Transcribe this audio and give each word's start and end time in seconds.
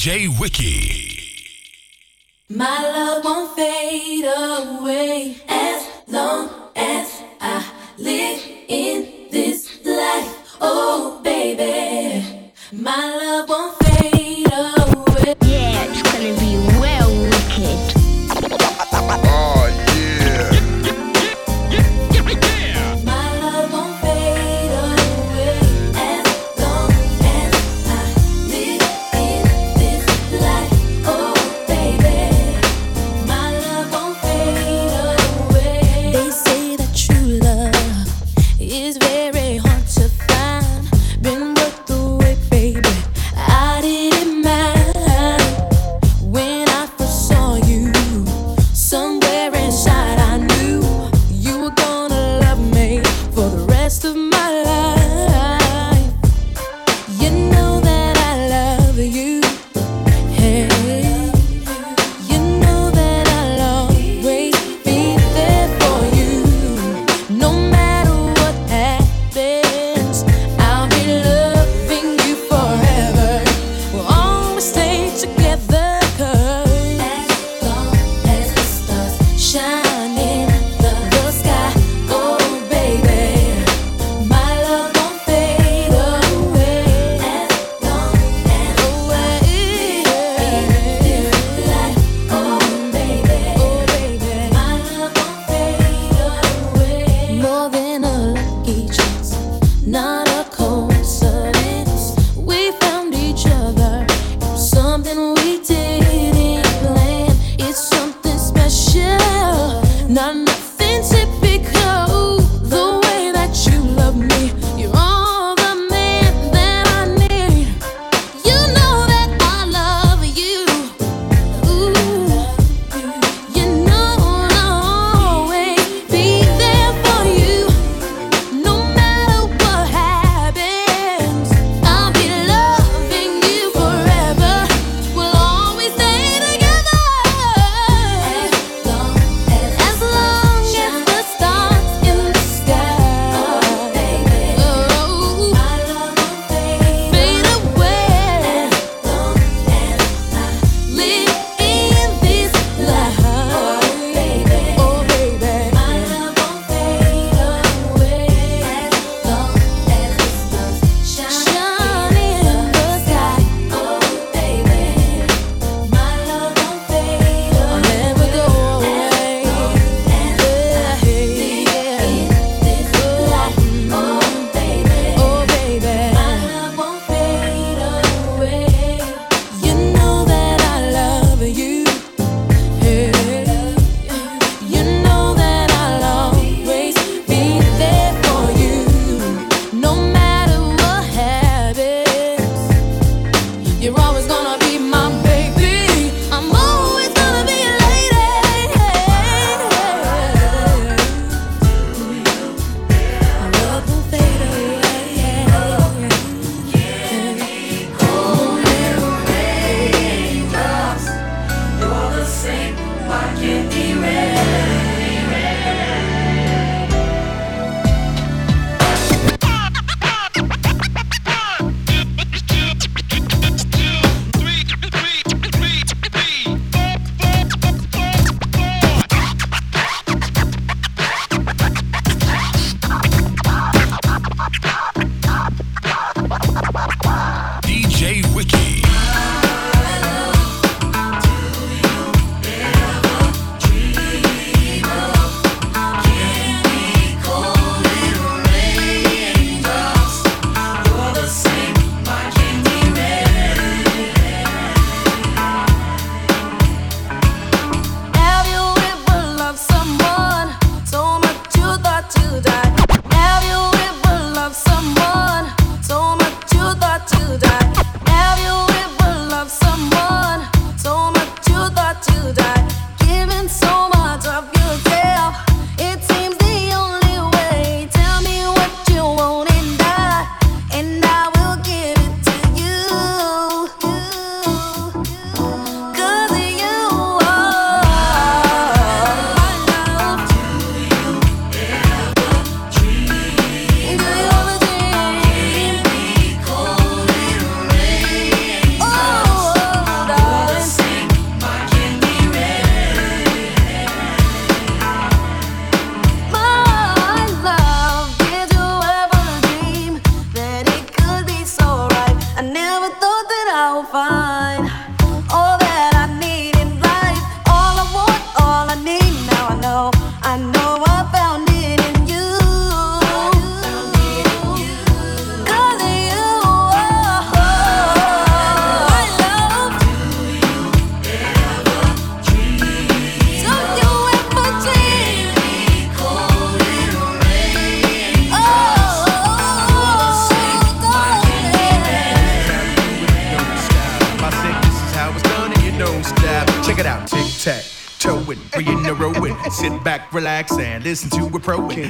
DJ 0.00 0.28
Wiki. 0.40 1.18
My 2.48 2.80
love 2.80 3.22
won't 3.22 3.54
fade 3.54 4.24
away 4.24 5.36
as 5.46 5.86
long 6.08 6.48
as 6.74 7.22
I 7.38 7.70
live 7.98 8.40
in 8.66 9.28
this 9.30 9.84
life. 9.84 10.56
Oh, 10.58 11.20
baby. 11.22 12.50
My 12.72 13.09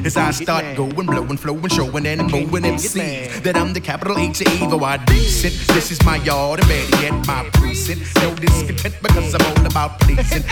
as 0.05 0.17
I 0.17 0.31
start 0.31 0.77
going, 0.77 1.07
blowing, 1.07 1.37
flowing, 1.37 1.69
showing, 1.69 2.07
and 2.07 2.31
mowing 2.31 2.65
MCs 2.65 3.43
that 3.43 3.57
I'm 3.57 3.73
the 3.73 3.81
capital 3.81 4.19
H 4.19 4.43
evil. 4.43 4.85
I 4.85 4.97
decent. 4.99 5.55
This 5.75 5.91
is 5.91 6.03
my 6.05 6.17
yard, 6.17 6.61
and 6.61 6.69
better 6.69 7.03
yet, 7.03 7.27
my 7.27 7.49
precinct. 7.53 8.03
No 8.17 8.35
discontent 8.35 8.95
because 9.03 9.35
I'm 9.35 9.47
all 9.47 9.67
about 9.67 10.01
pleasing. 10.01 10.45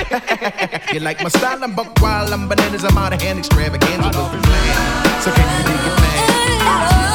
you 0.93 1.01
like 1.01 1.23
my 1.23 1.29
style? 1.29 1.63
I'm 1.63 1.75
buck 1.75 2.01
wild, 2.01 2.33
I'm 2.33 2.49
bananas, 2.49 2.85
I'm 2.85 2.97
out 2.99 3.13
of 3.13 3.23
hand, 3.23 3.39
extravaganza 3.39 4.09
was 4.09 4.33
the 4.33 4.39
plan. 4.39 5.23
So 5.23 5.31
can 5.33 5.59
you 5.59 5.65
dig 5.67 5.93
it, 5.93 6.01
man? 6.01 7.08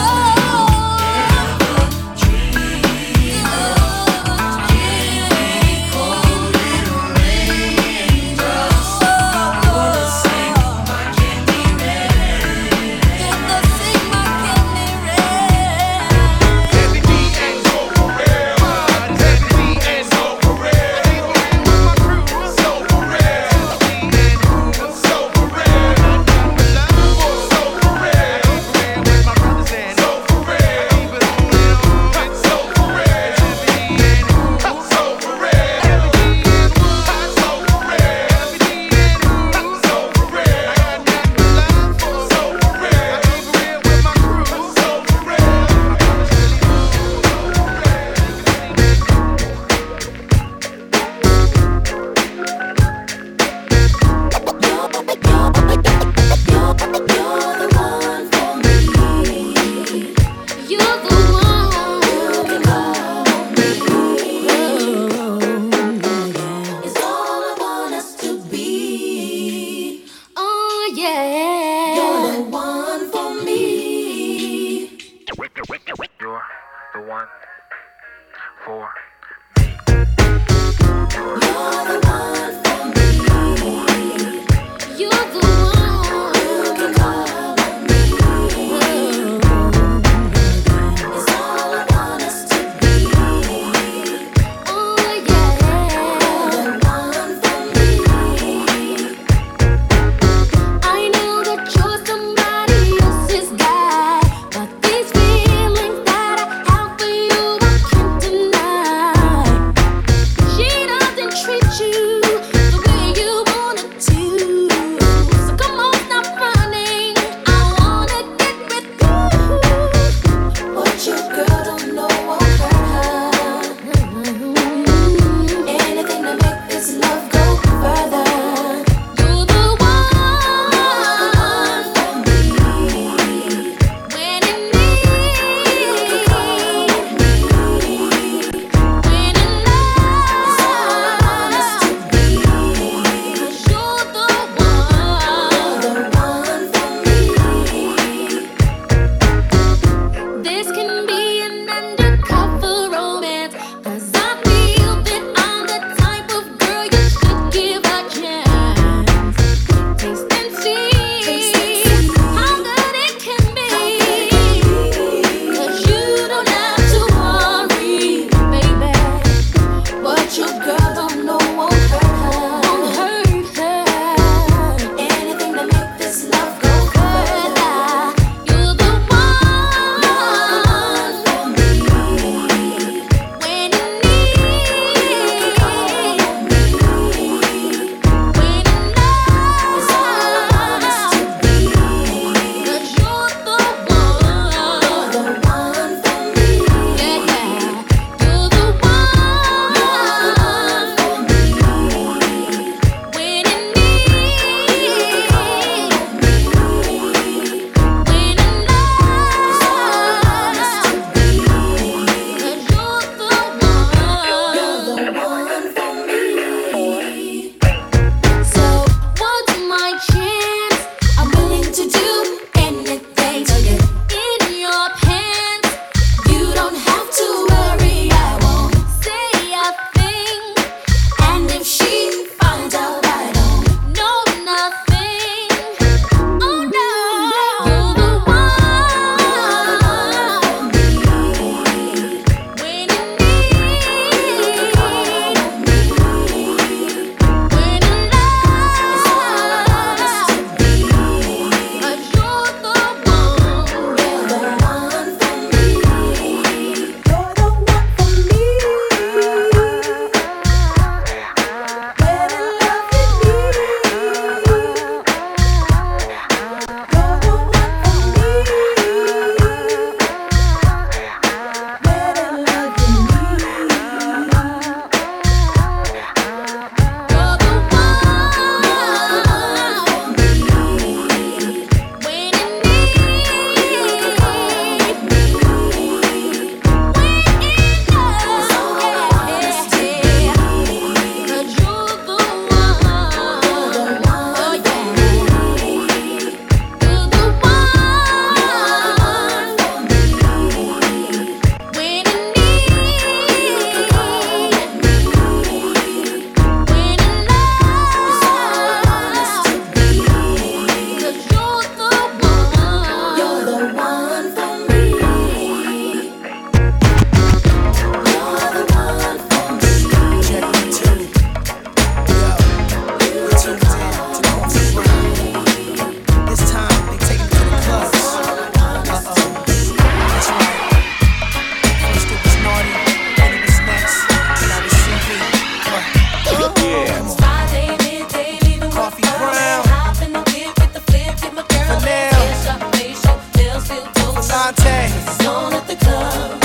zone 345.21 345.53
at 345.53 345.67
the 345.67 345.75
club. 345.75 346.42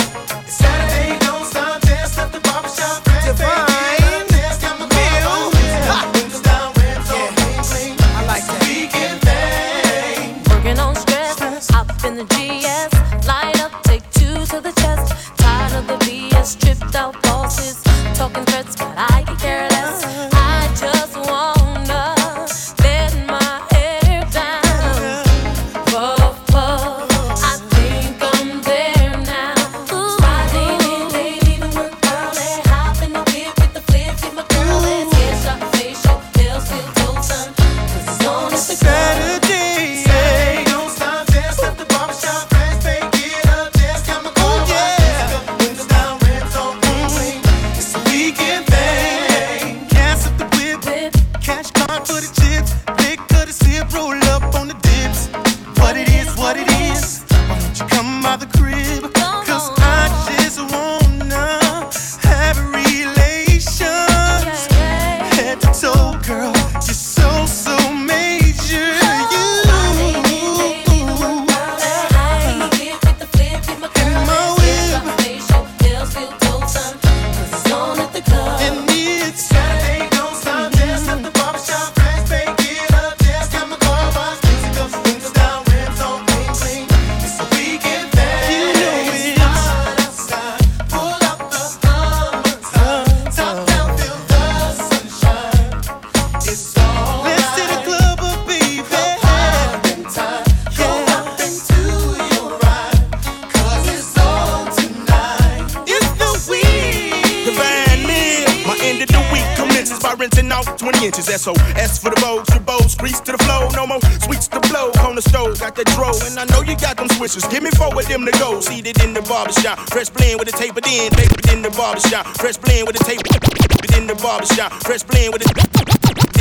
Barbershop. 122.25 122.37
Fresh 122.39 122.57
blend 122.59 122.87
with 122.87 123.01
a 123.01 123.05
tapered 123.05 123.97
in 123.97 124.07
the 124.07 124.15
barbershop. 124.17 124.73
Fresh 124.85 125.03
blend 125.05 125.33
with 125.33 125.43
a 125.43 125.89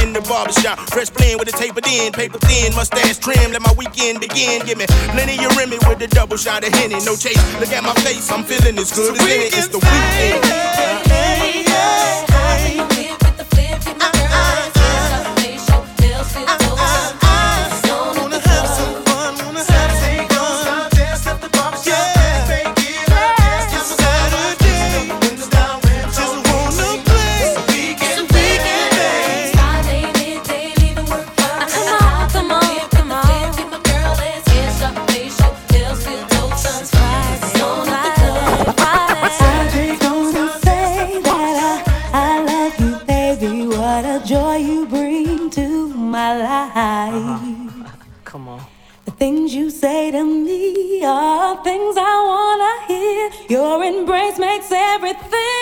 in 0.04 0.14
the 0.14 0.22
barbershop. 0.22 0.80
Fresh 0.90 1.10
blend 1.12 1.40
with 1.40 1.50
a 1.50 1.58
tapered 1.58 1.88
in, 1.88 2.14
paper 2.14 2.38
thin, 2.40 2.74
mustache 2.76 3.18
trim. 3.18 3.52
Let 3.52 3.62
my 3.62 3.74
weekend 3.78 4.22
begin. 4.22 4.66
Give 4.66 4.78
me 4.78 4.86
plenty 5.14 5.38
of 5.44 5.56
Remy 5.58 5.78
with 5.88 6.02
a 6.02 6.08
double 6.08 6.38
shot 6.38 6.66
of 6.66 6.74
Henny. 6.74 6.96
No 7.06 7.16
chase. 7.16 7.40
Look 7.60 7.72
at 7.74 7.84
my 7.84 7.94
face, 8.06 8.32
I'm 8.32 8.44
feeling 8.44 8.78
as 8.78 8.92
good 8.94 9.18
so 9.18 9.24
as 9.24 9.30
any. 9.30 9.50
It's 9.58 9.67
things 51.64 51.96
I 51.98 52.16
wanna 52.32 52.74
hear. 52.88 53.30
Your 53.50 53.84
embrace 53.84 54.38
makes 54.38 54.72
everything. 54.72 55.57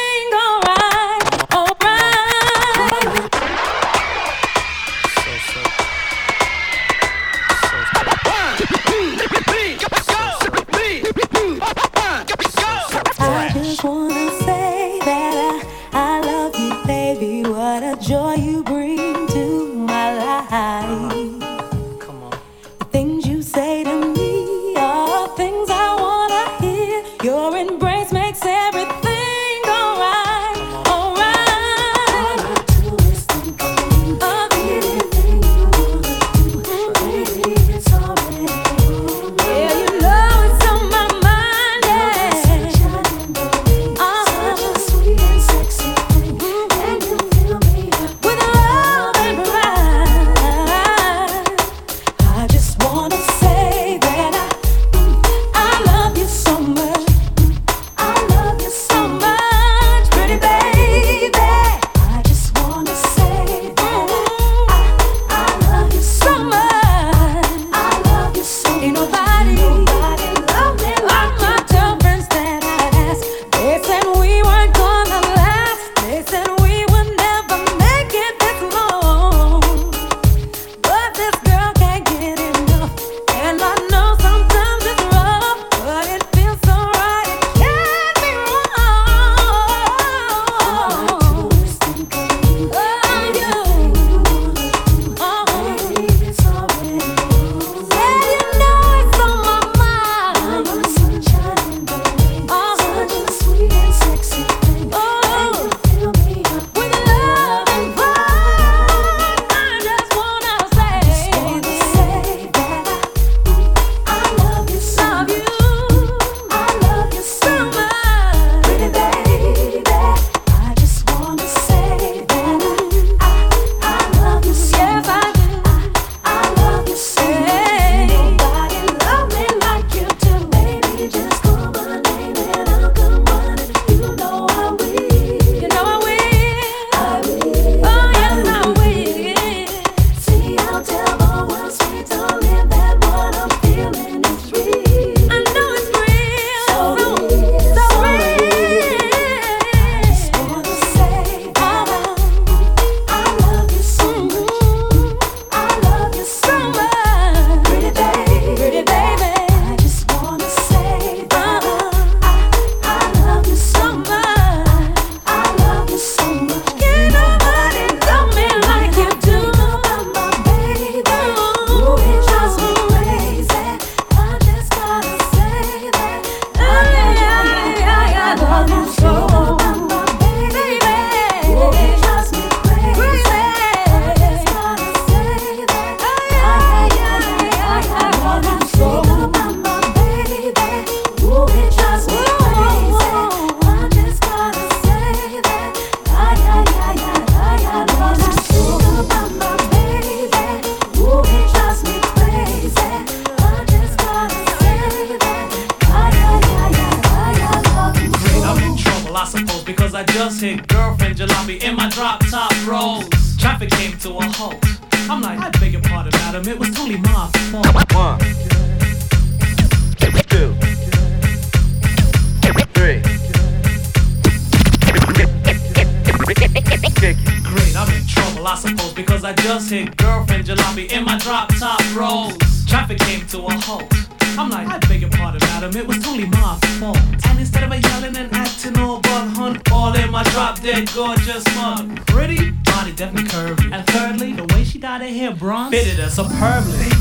Superbly. 246.15 246.94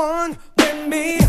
One 0.00 0.38
with 0.56 0.88
me. 0.88 1.19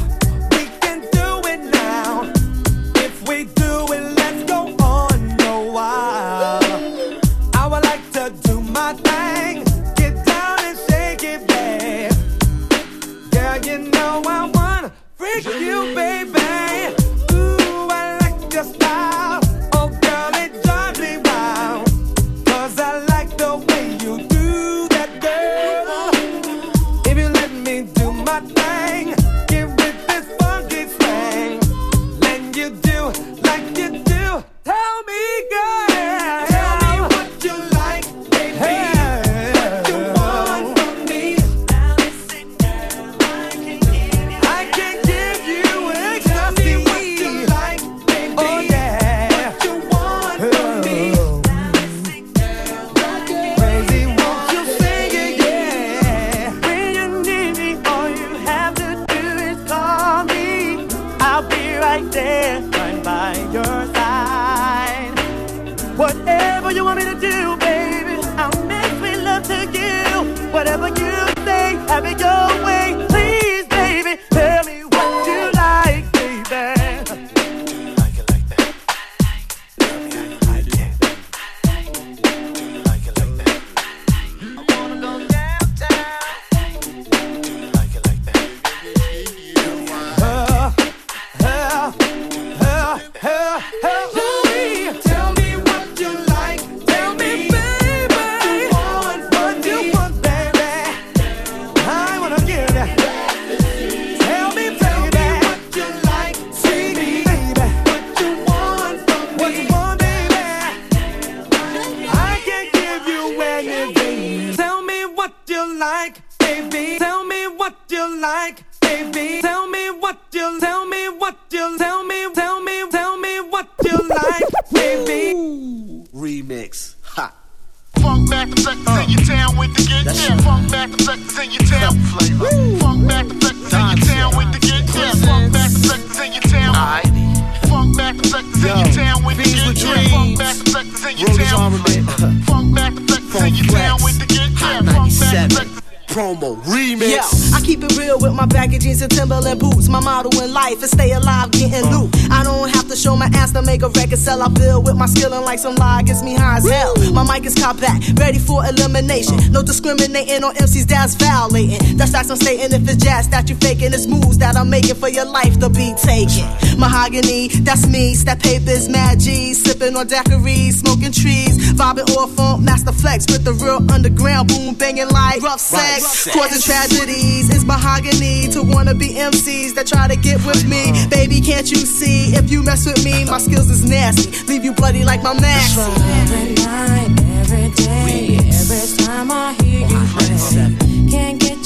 past 161.01 161.19
violating. 161.19 161.97
That's 161.97 162.11
facts 162.11 162.29
I'm 162.29 162.37
stating. 162.37 162.71
If 162.71 162.87
it's 162.87 163.03
jazz 163.03 163.27
that 163.29 163.49
you 163.49 163.55
faking, 163.55 163.93
it's 163.93 164.05
moves 164.05 164.37
that 164.37 164.55
I'm 164.55 164.69
making 164.69 164.95
for 164.95 165.09
your 165.09 165.25
life 165.25 165.59
to 165.59 165.69
be 165.69 165.93
taken. 165.97 166.45
Mahogany, 166.77 167.47
that's 167.65 167.87
me. 167.87 168.13
Step 168.13 168.39
papers, 168.39 168.87
mad 168.87 169.19
G. 169.19 169.53
Sipping 169.53 169.95
on 169.95 170.07
daiquiris, 170.07 170.73
smoking 170.85 171.11
trees. 171.11 171.57
Vibing 171.73 172.09
off 172.17 172.37
on 172.37 172.63
Master 172.63 172.91
Flex 172.91 173.25
with 173.31 173.43
the 173.43 173.53
real 173.53 173.81
underground. 173.91 174.49
Boom 174.49 174.75
banging 174.75 175.09
like 175.09 175.41
rough 175.41 175.59
sex. 175.59 176.29
Causing 176.31 176.61
tragedies. 176.61 177.49
It's 177.49 177.65
mahogany 177.65 178.47
to 178.53 178.61
wanna 178.61 178.93
be 178.93 179.09
MCs 179.15 179.73
that 179.75 179.87
try 179.87 180.07
to 180.07 180.15
get 180.15 180.45
with 180.45 180.67
me. 180.69 180.93
Baby, 181.09 181.41
can't 181.41 181.69
you 181.71 181.81
see? 181.81 182.35
If 182.35 182.51
you 182.51 182.61
mess 182.61 182.85
with 182.85 183.03
me, 183.03 183.25
my 183.25 183.39
skills 183.39 183.69
is 183.69 183.83
nasty. 183.89 184.29
Leave 184.45 184.63
you 184.63 184.73
bloody 184.73 185.03
like 185.03 185.23
my 185.23 185.33
mask. 185.33 185.79
Every 185.79 186.53
night, 186.61 187.09
every 187.41 187.69
day, 187.73 188.37
every 188.53 189.05
time 189.05 189.31
I 189.31 189.53
hear 189.63 189.87
you 189.87 190.90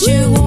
you 0.07 0.44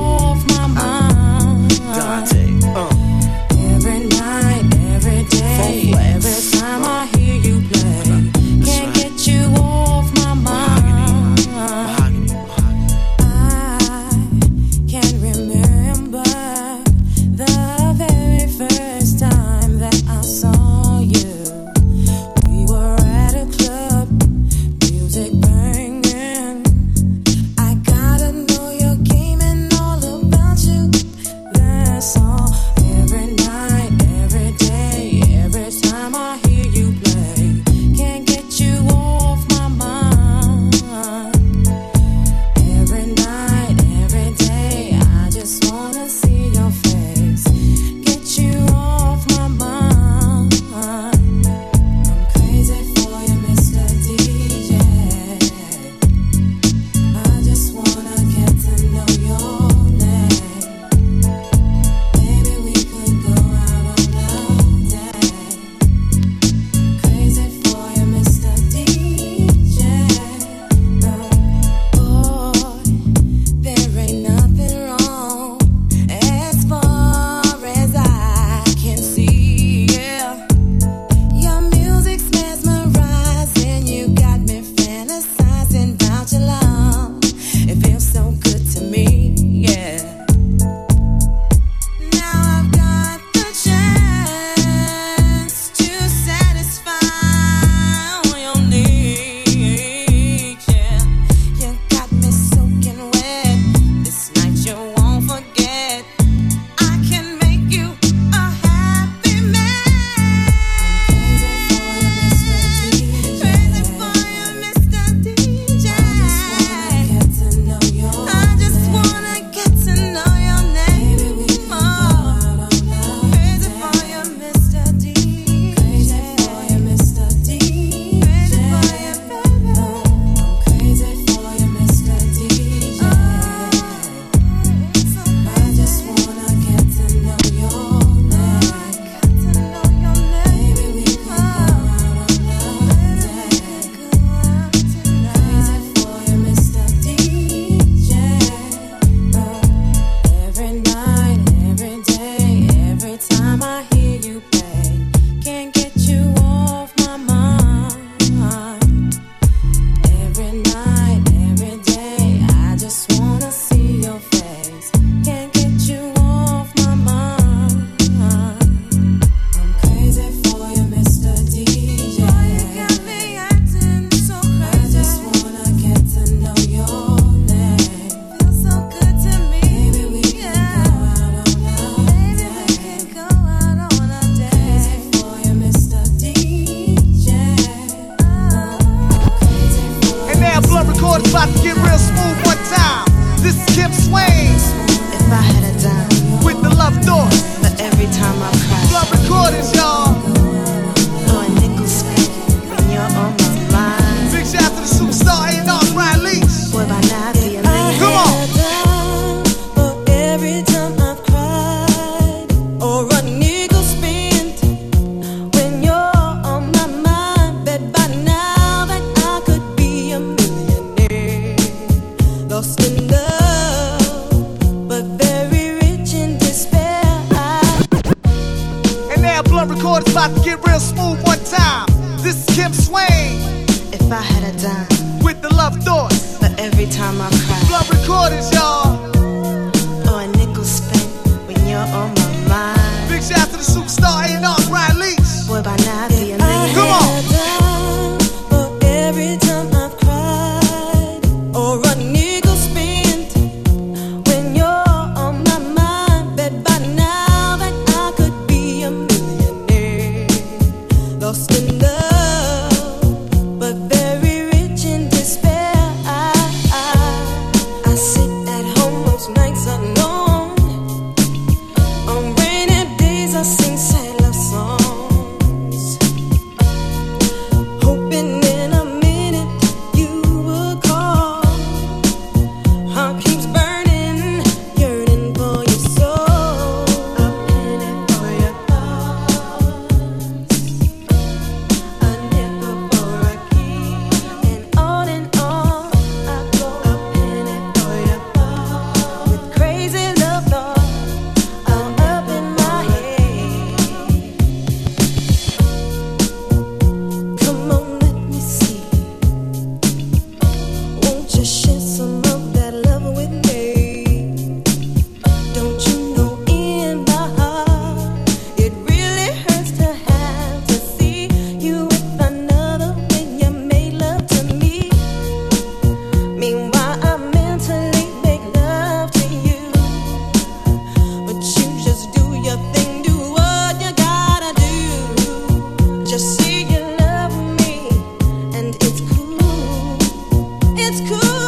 It's 340.90 341.02
cool, 341.02 341.47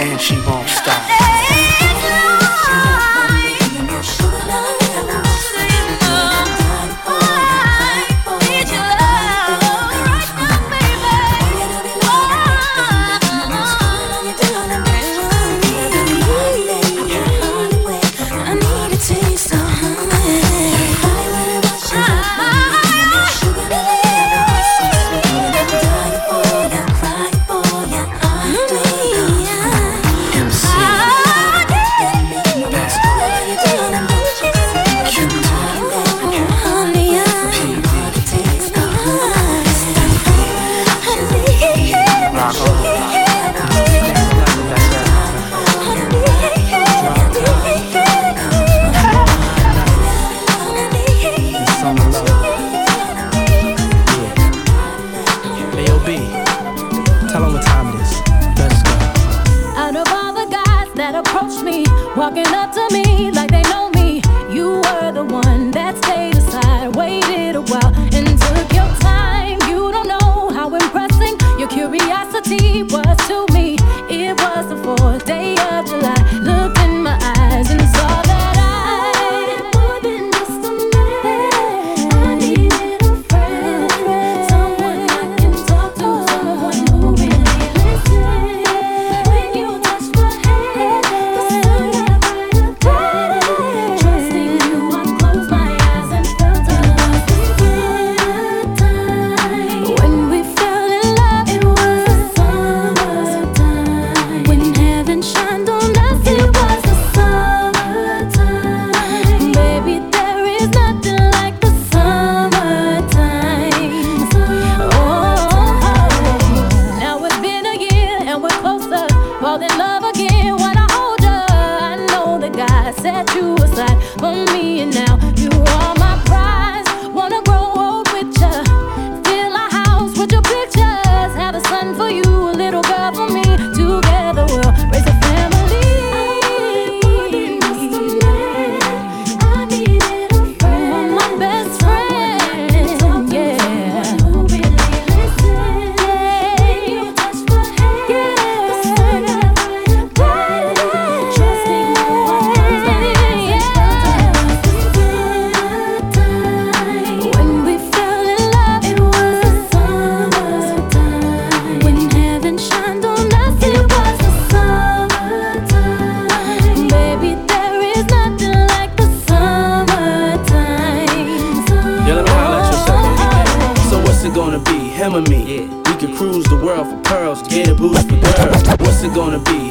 and 0.00 0.18
she 0.18 0.34
won't 0.46 0.68
stop. 0.68 1.09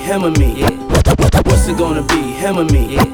him 0.10 0.24
or 0.24 0.32
me? 0.32 0.62
Yeah. 0.62 0.72
What's 1.46 1.68
it 1.68 1.78
gonna 1.78 2.02
be, 2.02 2.32
him 2.32 2.58
or 2.58 2.66
me? 2.66 2.96
Yeah. 2.96 3.06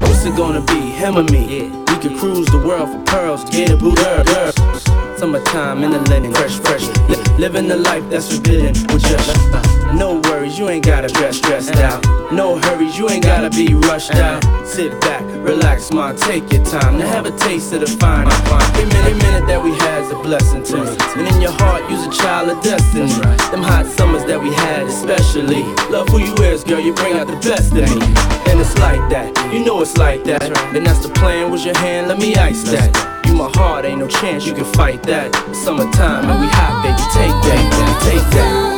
What's 0.00 0.24
it 0.24 0.34
gonna 0.34 0.62
be, 0.62 0.80
him 0.80 1.18
or 1.18 1.24
me? 1.24 1.58
Yeah. 1.58 1.84
We 1.88 2.00
could 2.00 2.18
cruise 2.18 2.46
the 2.46 2.58
world 2.66 2.88
for 2.88 3.04
pearls, 3.04 3.44
get 3.50 3.70
a 3.70 3.76
blue 3.76 3.94
girl 3.94 4.51
summertime 5.22 5.84
in 5.84 5.92
the 5.92 6.00
linen, 6.10 6.34
fresh, 6.34 6.58
fresh. 6.58 6.84
Li- 7.08 7.38
living 7.38 7.68
the 7.68 7.76
life 7.76 8.02
that's 8.10 8.26
forbidden 8.34 8.74
with 8.92 9.02
just 9.02 9.54
uh, 9.54 9.94
no 9.94 10.20
worries, 10.24 10.58
you 10.58 10.68
ain't 10.68 10.84
gotta 10.84 11.06
dress 11.06 11.36
stressed 11.36 11.76
out. 11.76 12.02
No 12.32 12.58
hurries, 12.58 12.98
you 12.98 13.08
ain't 13.08 13.22
gotta 13.22 13.48
be 13.48 13.72
rushed 13.72 14.16
out. 14.16 14.42
Sit 14.66 15.00
back, 15.00 15.22
relax, 15.46 15.92
ma, 15.92 16.10
take 16.10 16.52
your 16.52 16.64
time 16.64 16.98
to 16.98 17.06
have 17.06 17.24
a 17.26 17.30
taste 17.38 17.72
of 17.72 17.82
the 17.82 17.86
fine. 17.86 18.26
Every 18.26 18.84
minute, 18.86 19.22
minute 19.22 19.46
that 19.46 19.62
we 19.62 19.70
had's 19.78 20.10
a 20.10 20.16
blessing 20.16 20.64
to 20.64 20.76
me, 20.78 20.90
and 21.14 21.28
in 21.32 21.40
your 21.40 21.52
heart, 21.52 21.88
you's 21.88 22.04
a 22.04 22.10
child 22.10 22.50
of 22.50 22.60
destiny. 22.60 23.06
Them 23.52 23.62
hot 23.62 23.86
summers 23.86 24.24
that 24.24 24.42
we 24.42 24.52
had, 24.52 24.88
especially. 24.88 25.62
Love 25.94 26.08
who 26.08 26.18
you 26.18 26.34
is, 26.50 26.64
girl, 26.64 26.80
you 26.80 26.94
bring 26.94 27.12
out 27.14 27.28
the 27.28 27.38
best 27.48 27.70
in 27.70 27.86
me, 27.86 28.06
and 28.50 28.58
it's 28.58 28.76
like 28.78 29.08
that. 29.14 29.30
You 29.52 29.64
know 29.64 29.82
it's 29.82 29.96
like 29.96 30.24
that. 30.24 30.42
and 30.42 30.84
that's 30.84 31.06
the 31.06 31.14
plan. 31.14 31.52
With 31.52 31.64
your 31.64 31.78
hand? 31.78 32.08
Let 32.08 32.18
me 32.18 32.34
ice 32.34 32.64
that. 32.72 33.11
You 33.32 33.38
my 33.38 33.50
heart, 33.54 33.86
ain't 33.86 33.98
no 33.98 34.06
chance 34.06 34.44
you 34.44 34.52
can 34.52 34.66
fight 34.74 35.02
that. 35.04 35.34
Summertime 35.64 36.28
and 36.28 36.38
we 36.38 36.46
hot, 36.48 36.82
baby, 36.84 36.98
take 37.14 37.30
that, 37.30 38.00
take 38.04 38.30
that. 38.36 38.71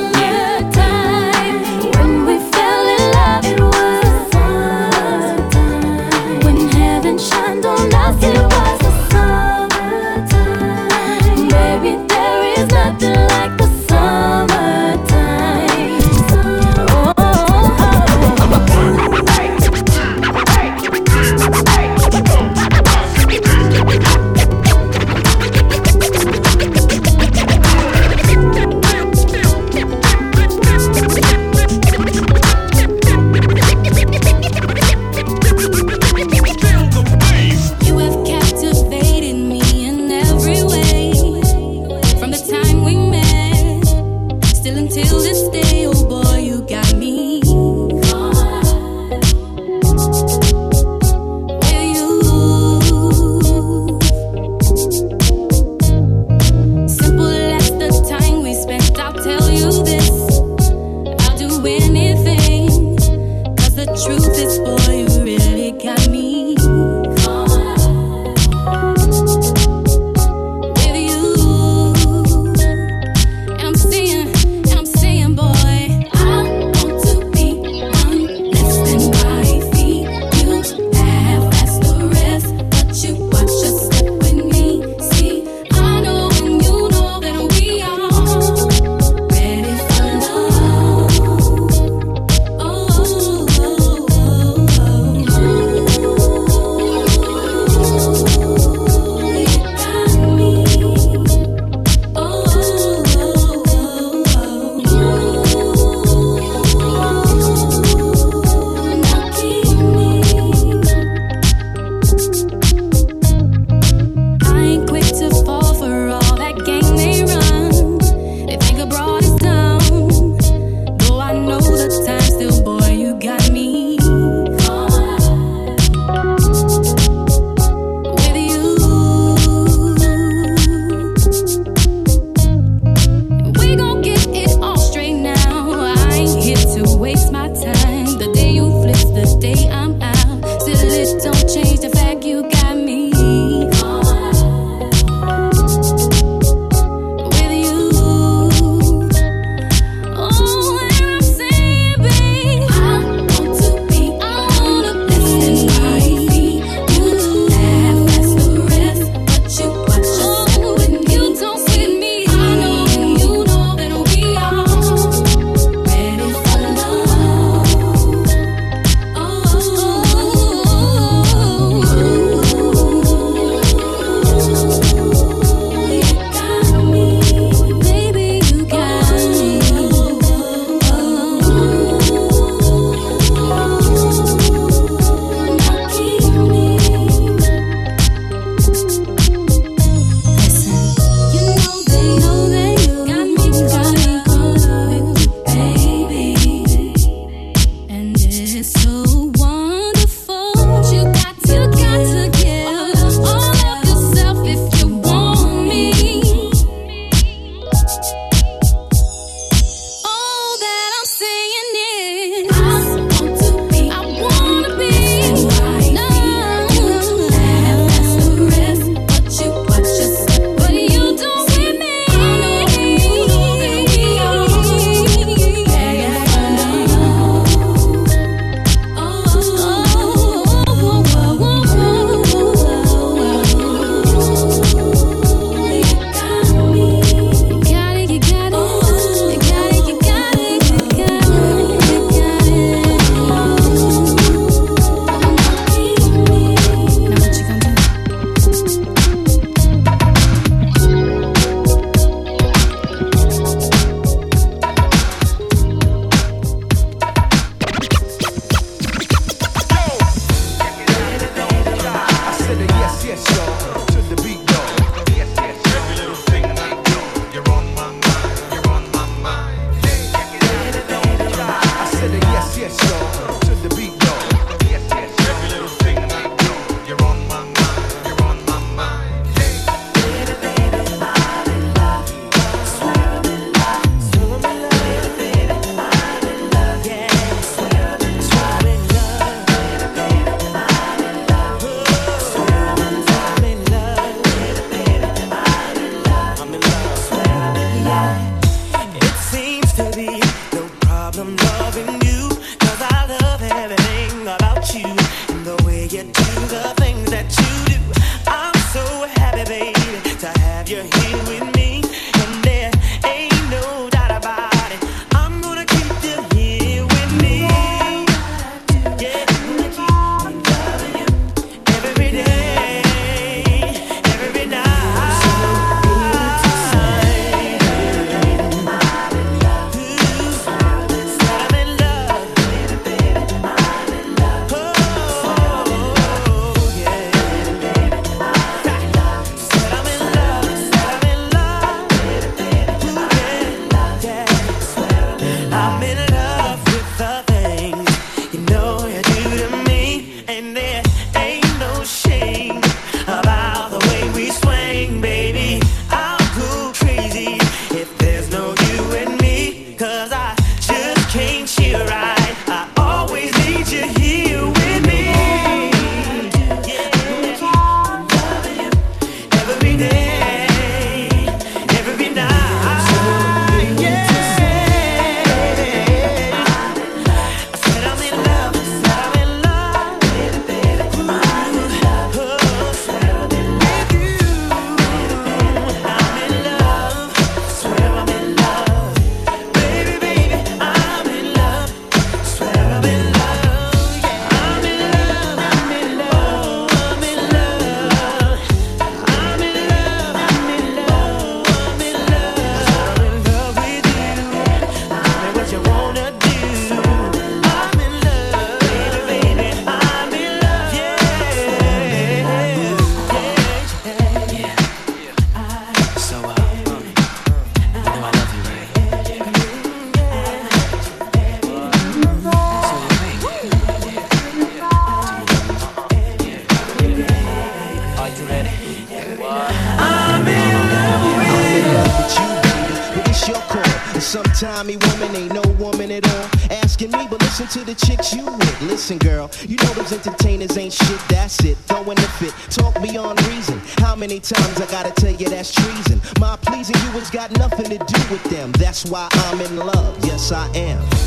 to 437.54 437.64
the 437.64 437.74
chicks 437.86 438.12
you 438.12 438.24
with. 438.24 438.62
Listen, 438.62 438.98
girl, 438.98 439.30
you 439.46 439.56
know 439.58 439.74
those 439.74 439.92
entertainers 439.92 440.58
ain't 440.58 440.72
shit, 440.72 441.00
that's 441.08 441.38
it. 441.44 441.56
Throwing 441.68 441.94
the 441.94 442.08
fit, 442.18 442.34
talk 442.50 442.74
beyond 442.82 443.24
reason. 443.28 443.60
How 443.78 443.94
many 443.94 444.18
times 444.18 444.60
I 444.60 444.66
gotta 444.72 444.90
tell 444.90 445.12
you 445.12 445.28
that's 445.28 445.52
treason? 445.52 446.00
My 446.18 446.36
pleasing 446.36 446.74
you 446.74 446.98
has 446.98 447.10
got 447.10 447.30
nothing 447.38 447.66
to 447.66 447.78
do 447.78 448.00
with 448.10 448.24
them. 448.24 448.50
That's 448.52 448.84
why 448.86 449.08
I'm 449.12 449.40
in 449.40 449.56
love, 449.56 450.04
yes 450.04 450.32
I 450.32 450.48
am. 450.56 451.03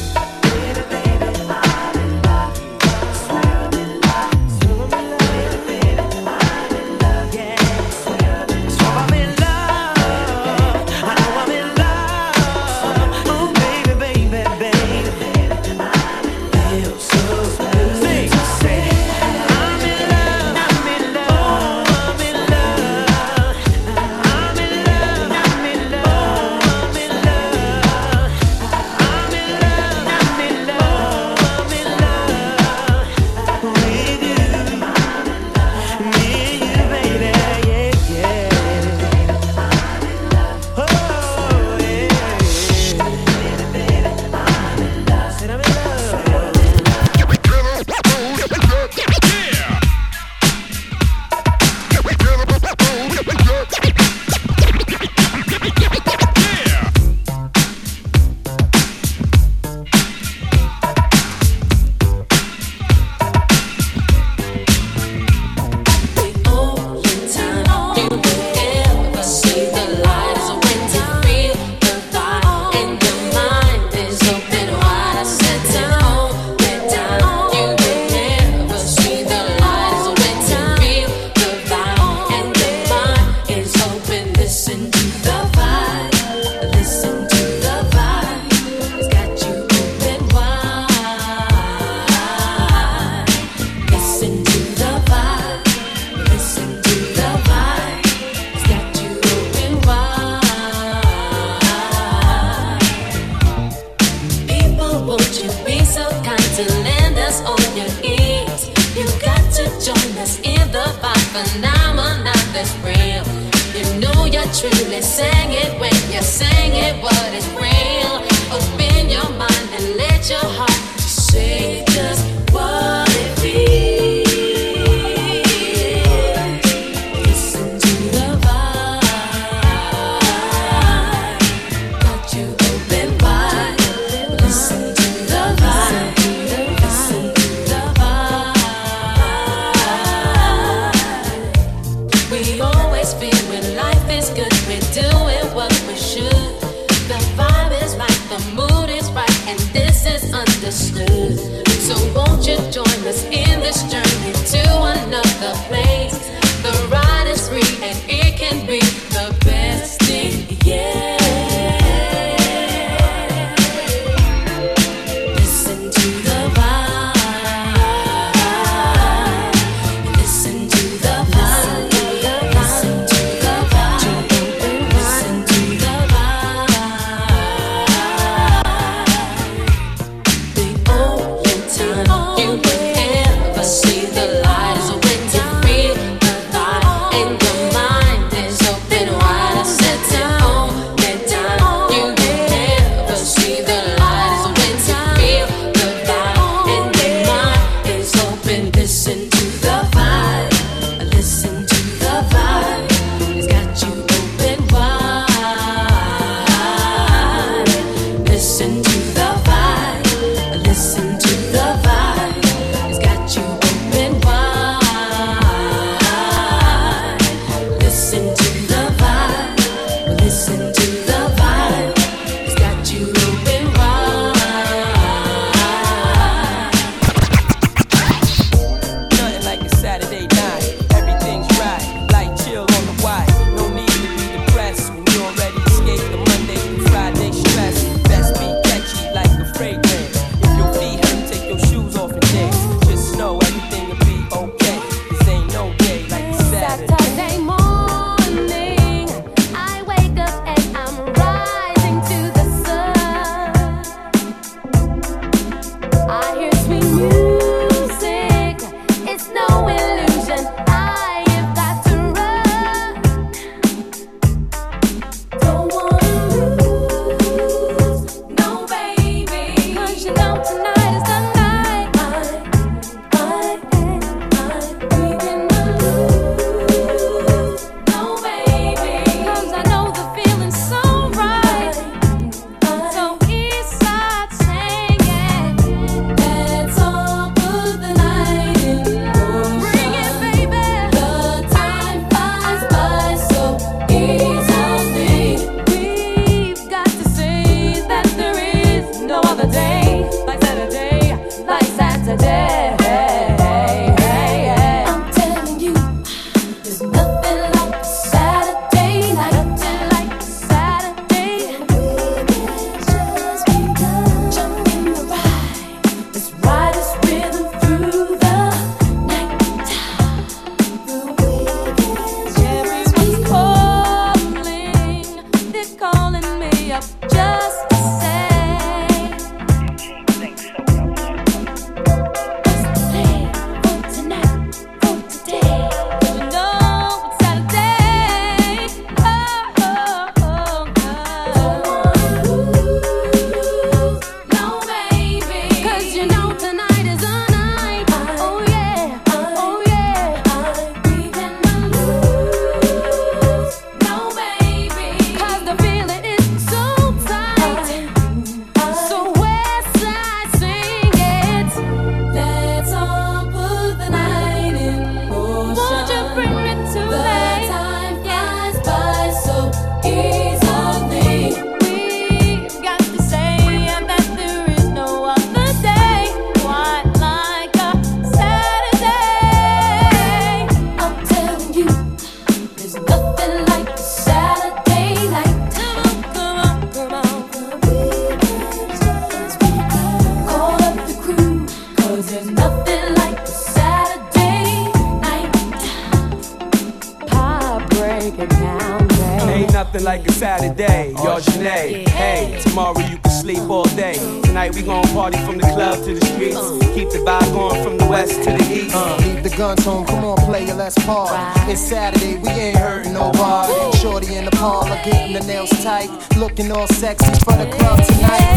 Ain't 399.29 399.53
nothing 399.53 399.83
like 399.83 400.07
a 400.07 400.11
Saturday, 400.11 400.93
oh, 400.97 401.03
y'all 401.03 401.19
Janae. 401.19 401.87
Hey, 401.89 402.39
tomorrow 402.43 402.79
you 402.79 402.97
can 402.97 403.11
sleep 403.11 403.49
all 403.49 403.63
day. 403.75 403.95
Tonight 404.23 404.55
we 404.55 404.63
gon' 404.63 404.83
party 404.89 405.17
from 405.25 405.37
the 405.37 405.47
club 405.47 405.83
to 405.85 405.93
the 405.95 406.05
streets. 406.05 406.35
Uh. 406.35 406.59
Keep 406.73 406.89
the 406.89 406.99
vibe 406.99 407.33
going 407.33 407.63
from 407.63 407.77
the 407.77 407.85
west 407.85 408.23
to 408.23 408.31
the 408.31 408.43
east. 408.51 408.75
Uh. 408.75 408.97
Leave 408.97 409.23
the 409.23 409.29
guns 409.37 409.63
home, 409.63 409.85
come 409.85 410.03
on, 410.03 410.17
play 410.25 410.51
let's 410.53 410.77
party. 410.85 411.51
It's 411.51 411.61
Saturday, 411.61 412.17
we 412.17 412.29
ain't 412.29 412.57
hurting 412.57 412.93
nobody. 412.93 413.77
Shorty 413.77 414.15
in 414.15 414.25
the 414.25 414.31
parlor, 414.31 414.79
getting 414.83 415.13
the 415.13 415.21
nails 415.21 415.51
tight. 415.63 415.89
Looking 416.17 416.51
all 416.51 416.67
sexy 416.67 417.11
for 417.23 417.33
the 417.33 417.49
club 417.51 417.83
tonight. 417.85 418.27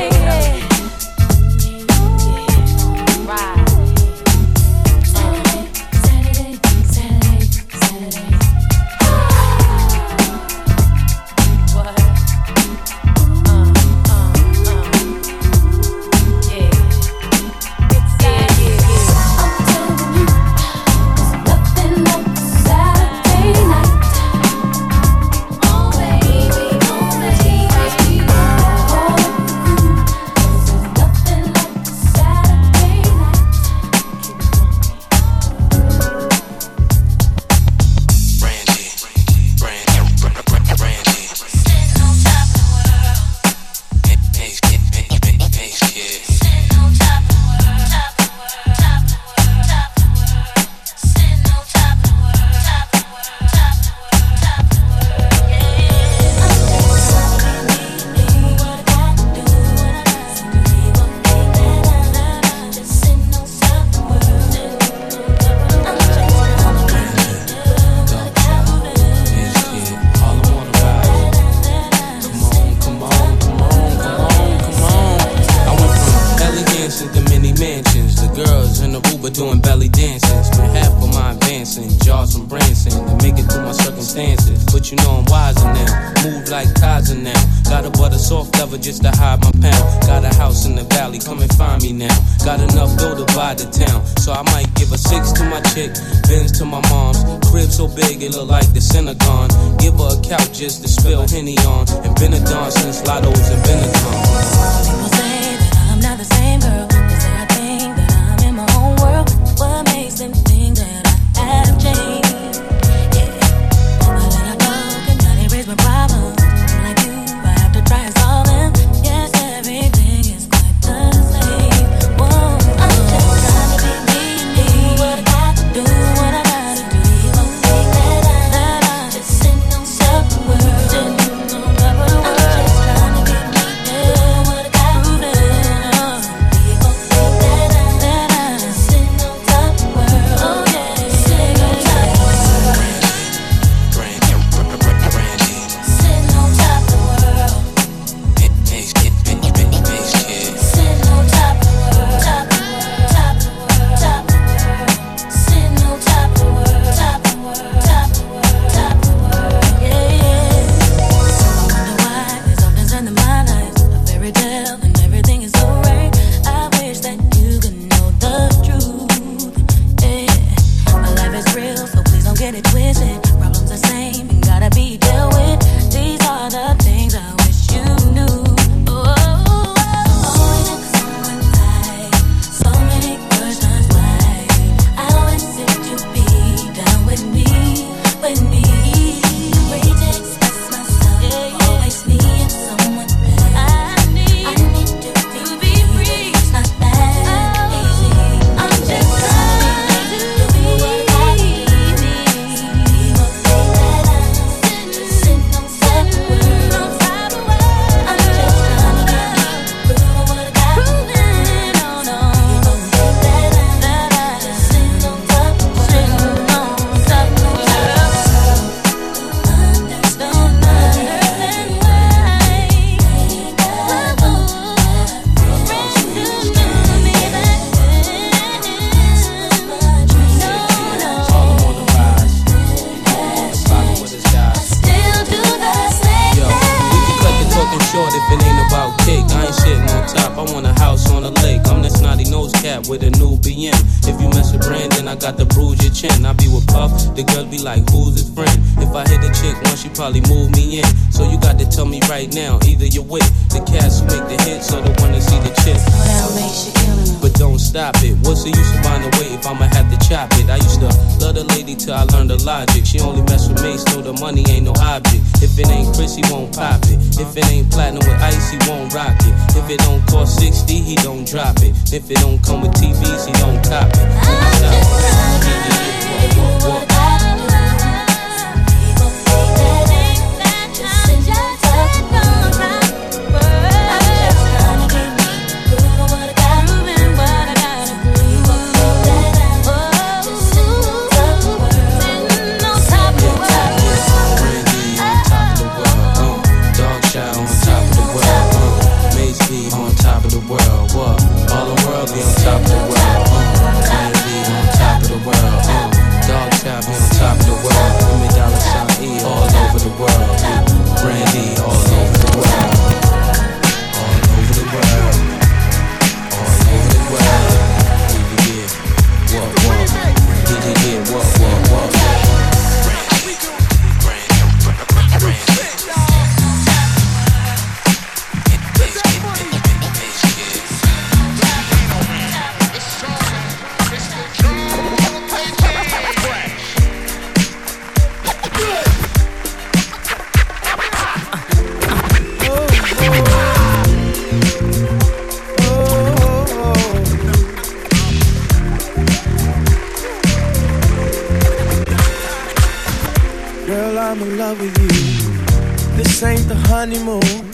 The 356.50 356.56
honeymoon. 356.66 357.52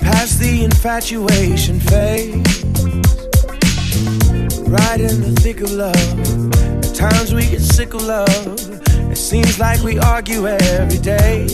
Past 0.00 0.38
the 0.40 0.64
infatuation 0.64 1.78
phase. 1.78 2.64
Right 4.66 5.00
in 5.00 5.20
the 5.20 5.34
thick 5.42 5.60
of 5.60 5.70
love. 5.70 6.18
At 6.84 6.94
times 6.94 7.34
we 7.34 7.42
get 7.46 7.60
sick 7.60 7.92
of 7.92 8.02
love. 8.02 8.58
It 9.12 9.18
seems 9.18 9.58
like 9.58 9.82
we 9.82 9.98
argue 9.98 10.48
every 10.48 11.00
day. 11.00 11.44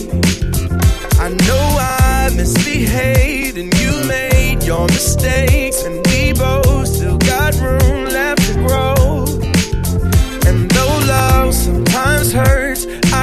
I 1.19 1.27
know 1.47 1.65
I 1.77 2.31
misbehaved 2.37 3.57
and 3.57 3.73
you 3.81 3.91
made 4.07 4.63
your 4.63 4.87
mistakes. 4.87 5.83
And 5.83 5.95
we 6.07 6.31
both 6.31 6.87
still 6.87 7.17
got 7.17 7.53
room 7.55 8.05
left 8.05 8.43
to 8.47 8.53
grow. 8.65 9.25
And 10.47 10.71
though 10.71 10.97
love 11.15 11.53
sometimes 11.53 12.31
hurts, 12.31 12.60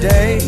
Day. 0.00 0.38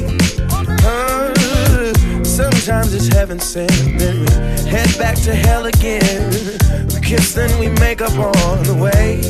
Sometimes 2.24 2.94
it's 2.94 3.08
heaven 3.08 3.38
sent, 3.38 3.70
then 3.98 4.20
we 4.20 4.70
head 4.70 4.88
back 4.98 5.16
to 5.16 5.34
hell 5.34 5.66
again. 5.66 6.30
We 6.94 7.00
kiss, 7.00 7.34
then 7.34 7.58
we 7.60 7.68
make 7.68 8.00
up 8.00 8.16
on 8.18 8.62
the 8.64 8.74
way. 8.74 9.20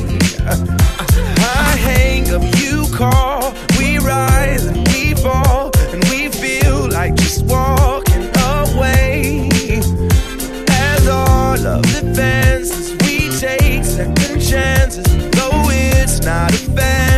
I 0.47 1.77
hang 1.77 2.31
up, 2.33 2.43
you 2.61 2.87
call, 2.95 3.53
we 3.79 3.99
rise 3.99 4.67
and 4.67 4.87
we 4.89 5.15
fall, 5.15 5.73
and 5.93 6.05
we 6.05 6.29
feel 6.29 6.89
like 6.89 7.17
just 7.17 7.45
walking 7.47 8.31
away. 8.37 9.49
As 10.69 11.09
all 11.09 11.67
of 11.67 11.83
the 11.83 12.13
fences, 12.15 12.93
we 13.03 13.29
take 13.41 13.85
second 13.85 14.41
chances, 14.41 15.05
though 15.33 15.69
it's 15.69 16.21
not 16.23 16.53
a 16.53 16.57
fantasy. 16.57 17.12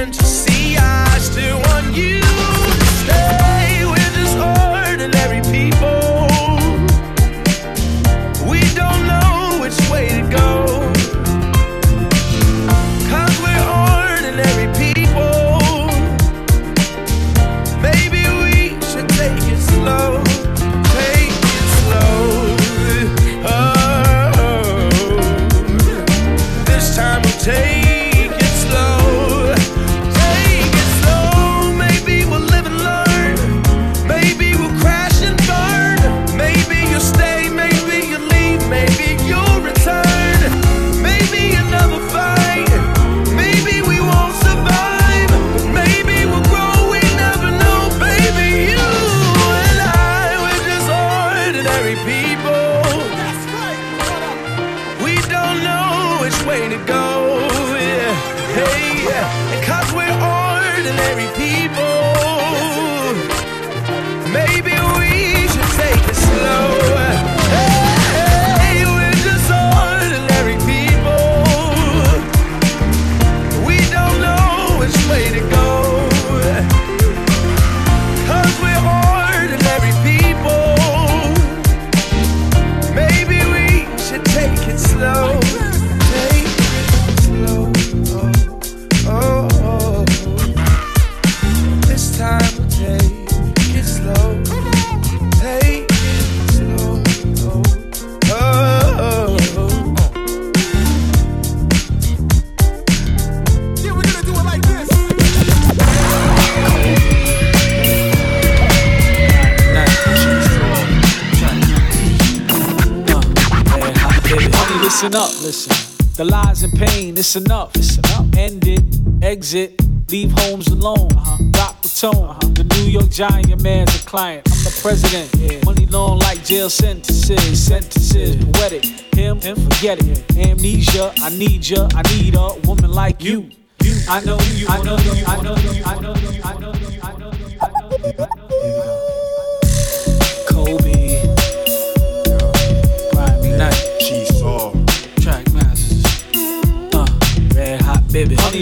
It's 117.36 117.46
enough. 117.46 117.74
It's 117.74 117.98
enough. 117.98 118.26
End 118.36 118.64
it, 118.66 118.84
exit, 119.22 119.80
leave 120.10 120.30
homes 120.38 120.68
alone. 120.68 121.10
Uh-huh. 121.12 121.44
Rock 121.56 121.82
the 121.82 121.88
tone. 121.88 122.30
Uh-huh. 122.30 122.38
The 122.54 122.64
New 122.64 122.90
York 122.90 123.10
Giant 123.10 123.60
man's 123.62 123.94
a 123.96 124.06
client. 124.06 124.46
I'm 124.46 124.64
the 124.64 124.78
president. 124.80 125.34
Yeah. 125.38 125.60
Money 125.64 125.86
long 125.86 126.18
like 126.18 126.44
jail 126.44 126.70
sentences. 126.70 127.66
Sentences, 127.66 128.36
poetic. 128.52 128.84
Him, 129.14 129.40
him, 129.40 129.56
forget 129.56 129.98
it. 130.00 130.36
Amnesia, 130.36 131.12
I 131.18 131.30
need 131.30 131.68
ya. 131.68 131.88
I 131.94 132.02
need 132.14 132.34
a 132.36 132.54
woman 132.66 132.92
like 132.92 133.22
you. 133.22 133.50
You, 133.82 133.94
I 134.08 134.24
know 134.24 134.38
you, 134.54 134.66
I 134.68 134.82
know 134.82 134.96
you, 134.98 135.24
I 135.26 135.42
know 135.42 135.56
you, 135.56 135.82
I 135.84 136.00
know 136.00 136.14
you, 136.14 136.42
I 136.44 136.58
know 136.58 136.72
you, 136.72 137.00
I 137.02 137.18
know 137.18 137.32
you, 137.32 137.58
I 137.62 137.72
know 137.80 137.98
you, 137.98 138.20
I 138.20 138.28
know 138.36 139.08
you. 139.08 139.13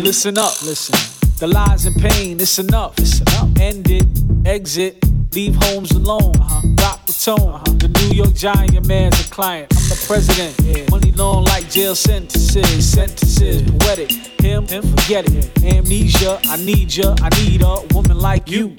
Listen 0.00 0.38
up, 0.38 0.62
listen. 0.62 0.94
The 1.38 1.46
lies 1.46 1.84
and 1.84 1.94
pain, 1.94 2.40
it's 2.40 2.58
enough. 2.58 2.98
It's 2.98 3.20
enough. 3.20 3.50
End 3.60 3.90
it, 3.90 4.06
exit, 4.46 5.04
leave 5.34 5.54
homes 5.54 5.90
alone. 5.90 6.34
Uh-huh. 6.36 6.68
Rock 6.80 7.04
the 7.04 7.12
tone. 7.12 7.38
Uh-huh. 7.38 7.64
The 7.76 7.88
New 7.88 8.16
York 8.16 8.32
Giant, 8.32 8.86
man's 8.86 9.20
a 9.20 9.30
client. 9.30 9.70
I'm 9.76 9.82
the 9.90 10.04
president. 10.06 10.54
Yeah. 10.64 10.88
Money 10.90 11.12
long 11.12 11.44
like 11.44 11.68
jail 11.70 11.94
sentences. 11.94 12.90
Sentences 12.90 13.62
poetic. 13.70 14.10
Him, 14.40 14.66
him, 14.66 14.82
forget 14.82 15.26
it. 15.28 15.62
Amnesia, 15.62 16.40
I 16.44 16.56
need 16.56 16.94
ya. 16.94 17.14
I 17.20 17.28
need 17.44 17.62
a 17.62 17.86
woman 17.94 18.18
like 18.18 18.48
you. 18.50 18.78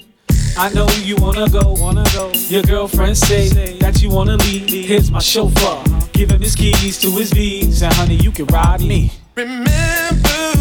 I 0.58 0.68
know 0.74 0.88
you 1.02 1.14
wanna 1.16 1.48
go, 1.48 1.74
wanna 1.74 2.04
go. 2.12 2.32
Your 2.48 2.62
girlfriend 2.62 3.16
say 3.16 3.48
that 3.78 4.02
you 4.02 4.10
wanna 4.10 4.36
leave. 4.38 4.68
Here's 4.68 5.12
my 5.12 5.20
chauffeur. 5.20 5.64
Uh-huh. 5.64 6.06
Give 6.12 6.30
him 6.30 6.42
his 6.42 6.56
keys 6.56 6.98
to 7.02 7.10
his 7.12 7.32
V's, 7.32 7.82
and 7.82 7.94
honey, 7.94 8.16
you 8.16 8.32
can 8.32 8.46
ride 8.46 8.80
me. 8.80 9.12
Remember. 9.36 10.53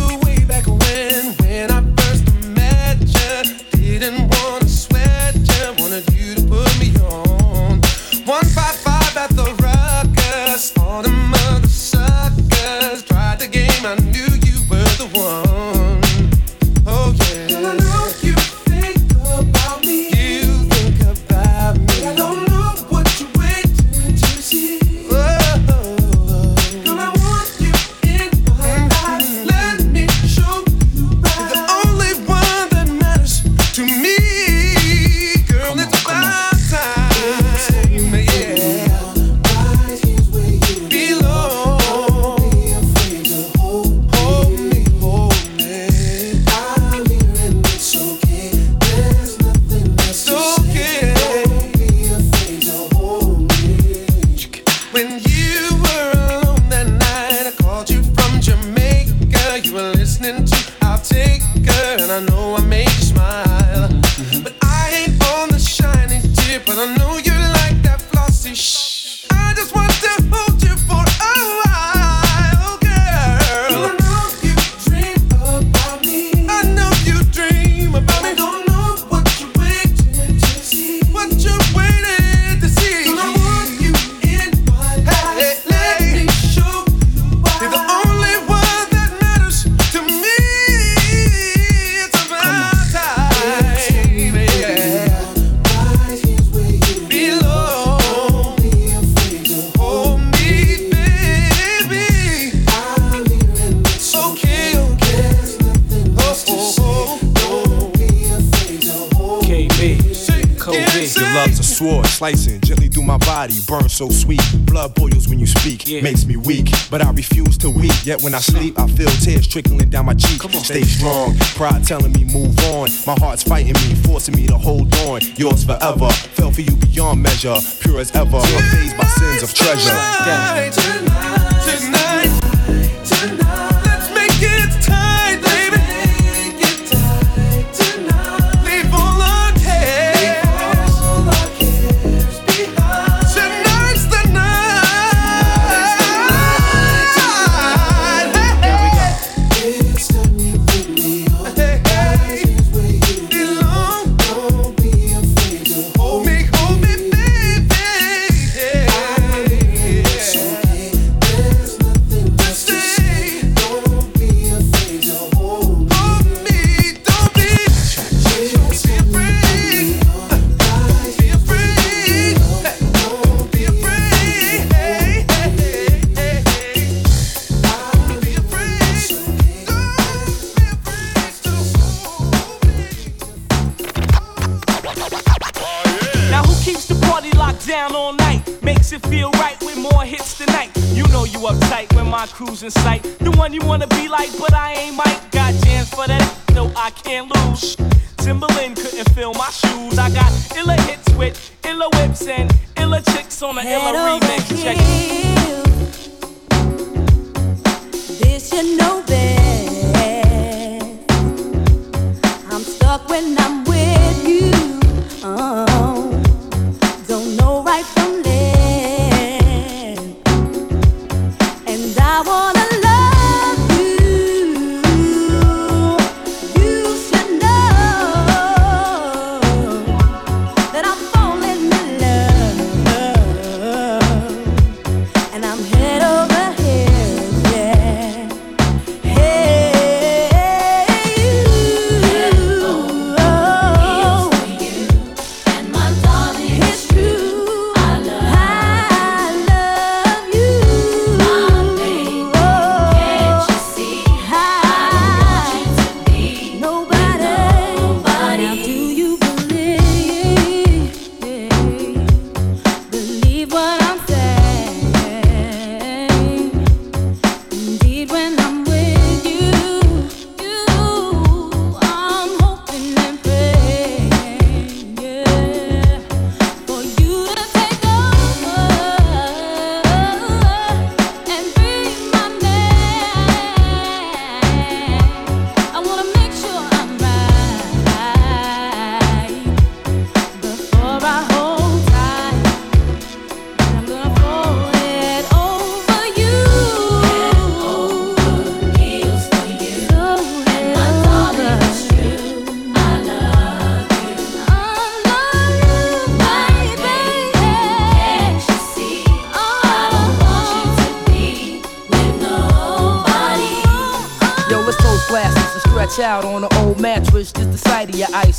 so 113.94 114.10
sweet. 114.10 114.42
Blood 114.66 114.96
boils 114.96 115.28
when 115.30 115.38
you 115.38 115.46
speak, 115.46 115.88
yeah. 115.88 116.02
makes 116.02 116.26
me 116.26 116.36
weak. 116.36 116.70
But 116.90 117.02
I 117.02 117.12
refuse 117.12 117.58
to 117.60 117.70
weep. 117.70 117.94
Yet 118.04 118.22
when 118.24 118.34
I 118.34 118.40
sleep, 118.40 118.80
I 118.80 118.88
feel 118.88 119.10
tears 119.22 119.48
trickling 119.48 119.90
down 119.90 120.08
my 120.08 120.16
cheek. 120.16 120.44
On, 120.44 120.52
Stay 120.52 120.82
strong, 120.82 121.38
pride 121.56 121.86
telling 121.86 122.12
me 122.12 122.24
move 122.26 122.58
on. 122.74 122.90
My 123.06 123.16
heart's 123.20 123.44
fighting 123.44 123.74
me, 123.74 123.96
forcing 124.04 124.36
me 124.36 124.48
to 124.48 124.58
hold 124.58 124.94
on. 125.06 125.22
Yours 125.36 125.64
forever, 125.64 126.10
fell 126.10 126.52
for 126.52 126.62
you 126.62 126.76
beyond 126.76 127.22
measure, 127.22 127.56
pure 127.82 128.00
as 128.00 128.12
ever. 128.16 128.38
Amazed 128.38 128.98
by 128.98 129.06
sins 129.06 129.44
of 129.44 129.54
treasure. 129.54 129.90
Tonight, 129.90 130.72
tonight. 130.74 131.13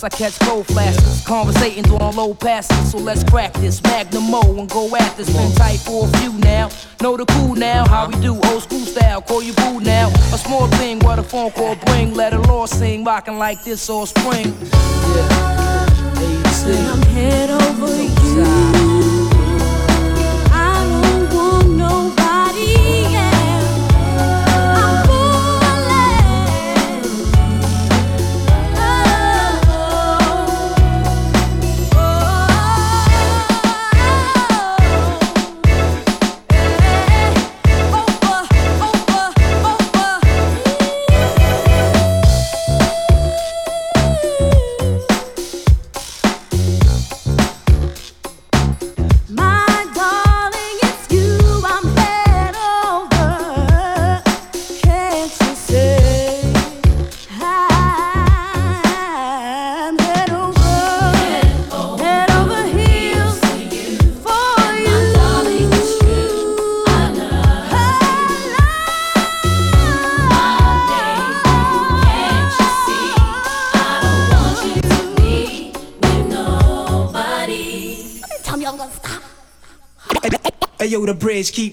I 0.05 0.11
catch 0.11 0.39
cold 0.41 0.67
flashes, 0.67 1.25
conversating 1.27 1.91
on 1.91 2.17
low 2.17 2.35
passes. 2.35 2.91
So 2.91 2.99
let's 2.99 3.25
crack 3.25 3.55
this 3.55 3.83
Magnum 3.83 4.31
Mo 4.31 4.43
and 4.59 4.69
go 4.69 4.95
at 4.97 5.17
this. 5.17 5.33
Been 5.33 5.51
tight 5.53 5.79
for 5.81 6.07
a 6.07 6.19
few 6.19 6.33
now. 6.41 6.69
Know 7.01 7.17
the 7.17 7.25
cool 7.25 7.55
now, 7.55 7.89
how 7.89 8.09
we 8.09 8.15
do 8.21 8.35
old 8.35 8.63
school 8.63 8.85
style. 8.85 9.23
Call 9.23 9.43
you 9.43 9.55
boo 9.55 9.81
now. 9.81 10.09
A 10.35 10.39
small 10.39 10.67
thing, 10.77 10.99
what 10.99 11.19
a 11.19 11.23
phone 11.23 11.53
call 11.53 11.77
bring. 11.87 12.13
Let 12.13 12.35
a 12.35 12.41
law 12.41 12.67
sing, 12.67 13.03
rocking 13.03 13.39
like 13.39 13.65
this 13.65 13.89
all 13.89 14.05
spring. 14.05 14.53
I'm 16.67 17.03
head 17.03 17.51
over 17.51 18.03
you. 18.03 18.94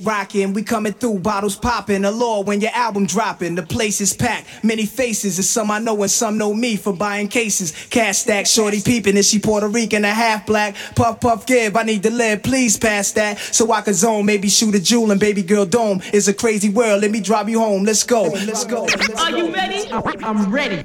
The 0.01 0.09
rocking. 0.09 0.53
We 0.53 0.63
coming 0.63 0.93
through, 0.93 1.19
bottles 1.19 1.55
popping. 1.55 2.05
Allure 2.05 2.43
when 2.43 2.61
your 2.61 2.71
album 2.71 3.05
dropping. 3.05 3.55
The 3.55 3.63
place 3.63 4.01
is 4.01 4.13
packed, 4.13 4.47
many 4.63 4.85
faces. 4.85 5.37
And 5.37 5.45
some 5.45 5.71
I 5.71 5.79
know 5.79 6.01
and 6.01 6.11
some 6.11 6.37
know 6.37 6.53
me 6.53 6.75
for 6.75 6.93
buying 6.93 7.27
cases. 7.27 7.73
Cash 7.89 8.19
stack, 8.19 8.47
shorty 8.47 8.81
peeping. 8.81 9.17
Is 9.17 9.29
she 9.29 9.39
Puerto 9.39 9.67
Rican, 9.67 10.05
a 10.05 10.09
half 10.09 10.45
black? 10.45 10.75
Puff, 10.95 11.19
puff, 11.19 11.45
give. 11.45 11.75
I 11.75 11.83
need 11.83 12.03
to 12.03 12.09
live, 12.09 12.43
please 12.43 12.77
pass 12.77 13.11
that. 13.13 13.39
So 13.39 13.71
I 13.71 13.81
can 13.81 13.93
zone, 13.93 14.25
maybe 14.25 14.49
shoot 14.49 14.75
a 14.75 14.79
jewel 14.79 15.11
and 15.11 15.19
baby 15.19 15.43
girl 15.43 15.65
dome. 15.65 16.01
It's 16.13 16.27
a 16.27 16.33
crazy 16.33 16.69
world, 16.69 17.01
let 17.01 17.11
me 17.11 17.21
drive 17.21 17.49
you 17.49 17.59
home. 17.59 17.83
Let's 17.83 18.03
go, 18.03 18.23
let's 18.23 18.65
go. 18.65 18.87
Are 19.17 19.31
you 19.31 19.53
ready? 19.53 19.91
I'm 19.91 20.51
ready. 20.51 20.83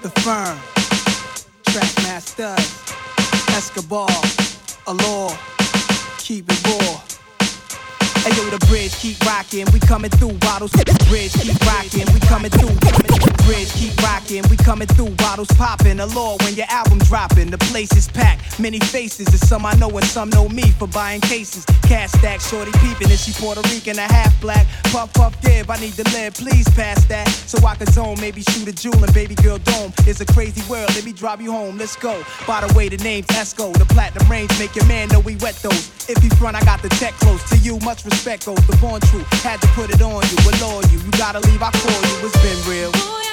The 0.00 0.10
firm, 0.20 0.56
Trackmasters, 1.64 2.58
Escobar, 3.56 4.08
Allure, 4.86 5.36
keep 6.18 6.46
it 6.48 6.66
raw. 6.66 7.07
Hey 8.28 8.36
yo, 8.36 8.50
the 8.50 8.58
bridge 8.66 8.92
keep 9.00 9.18
rocking, 9.24 9.64
we 9.72 9.80
coming 9.80 10.10
through 10.10 10.34
bottles. 10.44 10.70
Bridge 11.08 11.32
keep 11.32 11.58
rocking, 11.64 12.04
we 12.12 12.20
coming 12.28 12.50
through. 12.50 12.76
Bridge 13.48 13.72
keep 13.72 13.96
rocking, 14.02 14.44
we 14.50 14.56
coming 14.58 14.86
through 14.86 15.16
bottles 15.16 15.48
popping. 15.56 15.98
Allure 15.98 16.36
when 16.44 16.52
your 16.52 16.66
album 16.68 16.98
dropping, 16.98 17.50
the 17.50 17.56
place 17.56 17.90
is 17.96 18.06
packed. 18.06 18.60
Many 18.60 18.80
faces, 18.80 19.28
and 19.28 19.40
some 19.40 19.64
I 19.64 19.72
know 19.76 19.88
and 19.88 20.04
some 20.04 20.28
know 20.28 20.46
me 20.46 20.68
for 20.72 20.86
buying 20.88 21.22
cases. 21.22 21.64
Cash 21.88 22.10
stack, 22.10 22.42
shorty 22.42 22.70
peeping, 22.72 23.08
and 23.08 23.18
she 23.18 23.32
Puerto 23.32 23.62
Rican, 23.70 23.98
a 23.98 24.02
half 24.02 24.38
black? 24.42 24.66
Puff 24.92 25.10
puff 25.14 25.40
give, 25.40 25.70
I 25.70 25.80
need 25.80 25.94
to 25.94 26.04
live, 26.12 26.34
please 26.34 26.68
pass 26.76 27.02
that. 27.06 27.28
So 27.28 27.66
I 27.66 27.76
can 27.76 27.86
zone, 27.86 28.20
maybe 28.20 28.42
shoot 28.42 28.68
a 28.68 28.72
jewel 28.72 29.02
and 29.02 29.14
baby 29.14 29.36
girl 29.36 29.56
dome. 29.56 29.90
It's 30.06 30.20
a 30.20 30.26
crazy 30.26 30.60
world, 30.68 30.90
let 30.94 31.06
me 31.06 31.14
drive 31.14 31.40
you 31.40 31.50
home, 31.50 31.78
let's 31.78 31.96
go. 31.96 32.22
By 32.46 32.60
the 32.60 32.74
way, 32.74 32.90
the 32.90 32.98
name's 32.98 33.28
Esco, 33.28 33.72
the 33.72 33.86
platinum 33.86 34.30
range 34.30 34.50
make 34.58 34.76
your 34.76 34.84
man 34.84 35.08
know 35.08 35.20
we 35.20 35.36
wet 35.36 35.54
those. 35.62 35.96
If 36.10 36.22
he 36.22 36.28
front, 36.36 36.56
I 36.56 36.60
got 36.64 36.82
the 36.82 36.90
tech 36.90 37.14
close 37.14 37.42
to 37.48 37.56
you, 37.56 37.78
much 37.80 38.04
respect 38.04 38.17
goes. 38.24 38.58
The 38.66 38.76
born 38.80 39.00
true, 39.02 39.24
had 39.42 39.60
to 39.60 39.68
put 39.68 39.90
it 39.90 40.02
on 40.02 40.22
you, 40.26 40.36
allure 40.50 40.82
you. 40.90 40.98
You 40.98 41.10
gotta 41.12 41.40
leave, 41.40 41.62
I 41.62 41.70
call 41.70 42.00
you, 42.08 42.26
it's 42.26 42.36
been 42.42 42.70
real. 42.70 43.27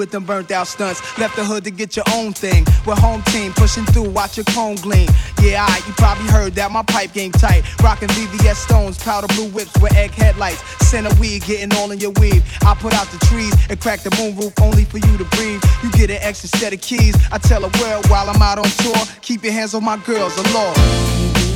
With 0.00 0.12
them 0.12 0.24
burnt 0.24 0.50
out 0.50 0.66
stunts. 0.66 1.02
Left 1.18 1.36
the 1.36 1.44
hood 1.44 1.62
to 1.64 1.70
get 1.70 1.94
your 1.94 2.06
own 2.14 2.32
thing. 2.32 2.64
With 2.86 2.96
home 2.96 3.20
team 3.24 3.52
pushing 3.52 3.84
through, 3.84 4.08
watch 4.08 4.38
your 4.38 4.44
cone 4.44 4.76
gleam. 4.76 5.10
Yeah, 5.42 5.66
I, 5.68 5.76
you 5.86 5.92
probably 5.92 6.24
heard 6.28 6.54
that 6.54 6.72
my 6.72 6.82
pipe 6.84 7.12
game 7.12 7.32
tight. 7.32 7.64
Rockin' 7.82 8.08
VVS 8.08 8.56
stones, 8.56 8.96
powder 8.96 9.26
blue 9.34 9.50
whips 9.50 9.78
with 9.78 9.94
egg 9.94 10.12
headlights. 10.12 10.62
Center 10.88 11.14
weed 11.20 11.44
getting 11.44 11.70
all 11.76 11.90
in 11.90 12.00
your 12.00 12.12
weave. 12.12 12.42
I 12.62 12.74
put 12.76 12.94
out 12.94 13.08
the 13.08 13.18
trees 13.26 13.52
and 13.68 13.78
crack 13.78 14.00
the 14.00 14.16
moon 14.16 14.38
roof 14.38 14.54
only 14.62 14.86
for 14.86 14.96
you 14.96 15.18
to 15.18 15.24
breathe. 15.36 15.62
You 15.82 15.90
get 15.90 16.08
an 16.08 16.16
extra 16.22 16.48
set 16.48 16.72
of 16.72 16.80
keys. 16.80 17.14
I 17.30 17.36
tell 17.36 17.60
the 17.60 17.78
world 17.78 18.08
while 18.08 18.30
I'm 18.30 18.40
out 18.40 18.56
on 18.56 18.70
tour, 18.80 18.96
keep 19.20 19.44
your 19.44 19.52
hands 19.52 19.74
on 19.74 19.84
my 19.84 19.98
girls, 19.98 20.34
Allure. 20.38 21.49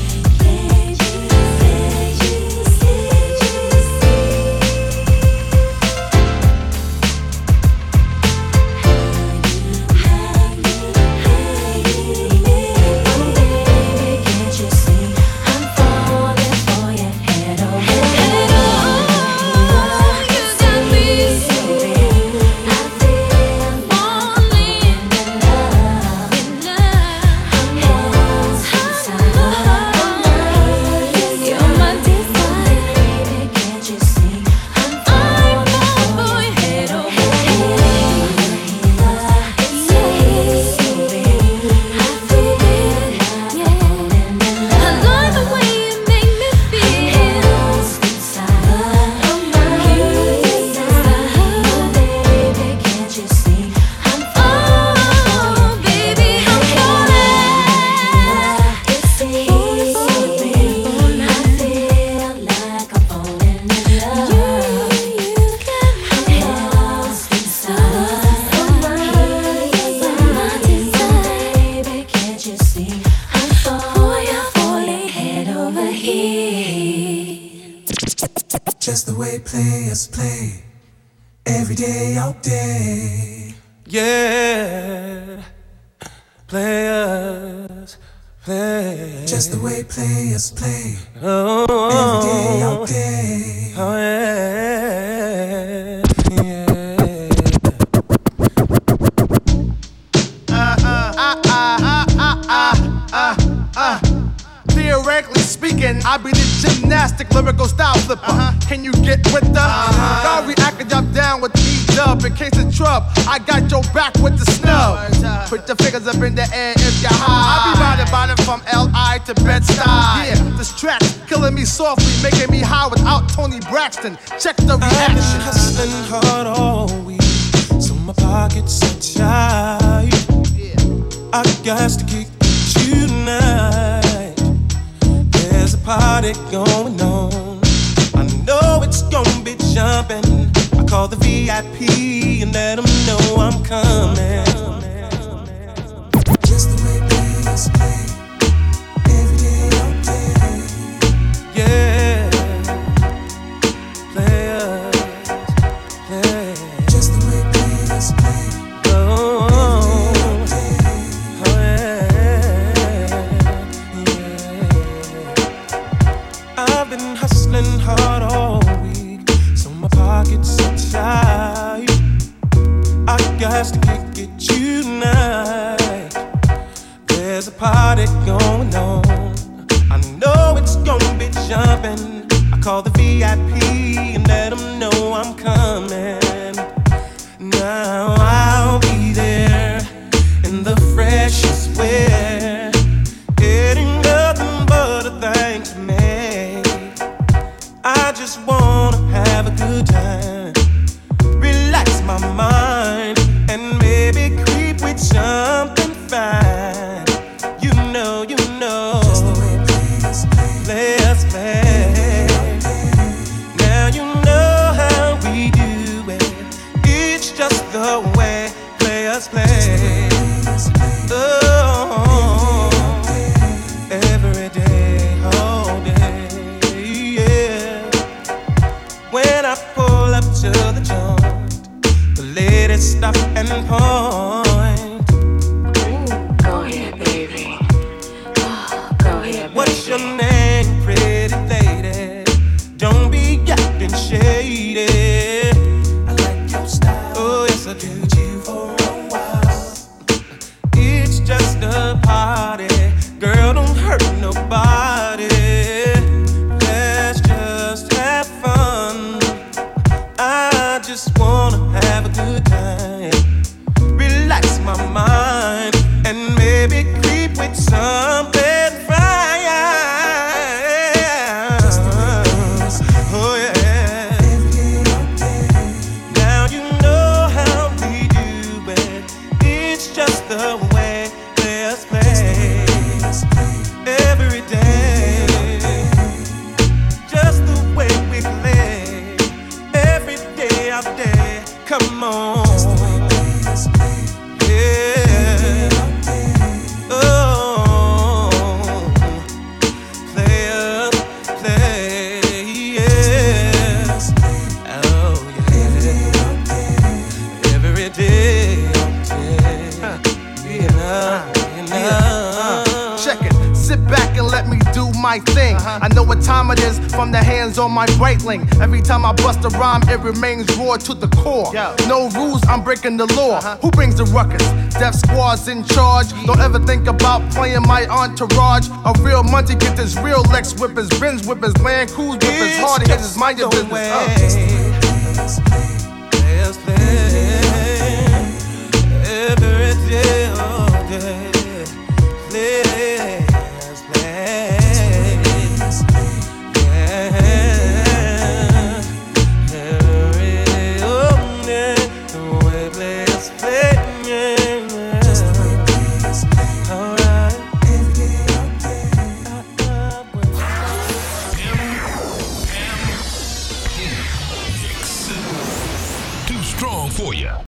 the 322.93 323.07
law. 323.15 323.39
Uh-huh. 323.39 323.57
Who 323.63 323.71
brings 323.71 323.97
the 323.97 324.05
ruckus? 324.05 324.43
Death 324.75 324.97
squad's 324.97 325.49
in 325.49 325.65
charge. 325.65 326.13
Don't 326.27 326.41
ever 326.41 326.59
think 326.59 326.87
about 326.87 327.21
playing 327.33 327.63
my 327.63 327.87
entourage. 327.87 328.69
A 328.85 328.93
real 329.01 329.23
Monty 329.23 329.55
get 329.55 329.77
this 329.77 329.97
real 329.97 330.23
Lex 330.31 330.53
whippers, 330.53 330.91
his, 330.93 331.01
Benz 331.01 331.27
whip 331.27 331.41
land 331.61 331.91
cruise 331.91 332.17
whip 332.17 332.61
hard 332.61 332.83
hitters, 332.87 333.17
mind 333.17 333.39
your 333.39 333.51
business. 333.51 334.64